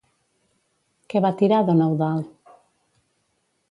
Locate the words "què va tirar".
1.13-1.61